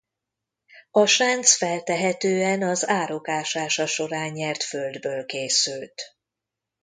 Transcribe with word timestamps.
A 0.91 1.05
sánc 1.05 1.55
feltehetően 1.55 2.61
az 2.63 2.87
árok 2.87 3.27
ásása 3.27 3.85
során 3.85 4.31
nyert 4.31 4.63
földből 4.63 5.25
készült. 5.25 6.01